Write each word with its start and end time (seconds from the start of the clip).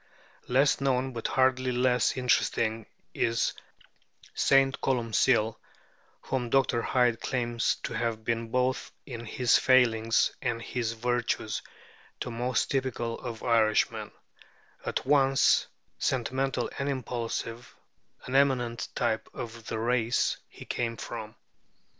Less 0.47 0.81
known 0.81 1.13
but 1.13 1.27
hardly 1.27 1.71
less 1.71 2.17
interesting 2.17 2.87
is 3.13 3.53
St. 4.33 4.81
Columcill, 4.81 5.59
whom 6.23 6.49
Dr. 6.49 6.81
Hyde 6.81 7.21
claims 7.21 7.75
"to 7.83 7.93
have 7.93 8.23
been, 8.23 8.49
both 8.49 8.91
in 9.05 9.25
his 9.27 9.59
failings 9.59 10.33
and 10.41 10.59
his 10.59 10.93
virtues, 10.93 11.61
the 12.19 12.31
most 12.31 12.71
typical 12.71 13.19
of 13.19 13.43
Irishmen; 13.43 14.11
at 14.83 15.05
once 15.05 15.67
sentimental 15.99 16.67
and 16.79 16.89
impulsive, 16.89 17.75
an 18.25 18.35
eminent 18.35 18.87
type 18.95 19.29
of 19.35 19.67
the 19.67 19.77
race 19.77 20.37
he 20.49 20.65
came 20.65 20.97
from." 20.97 21.35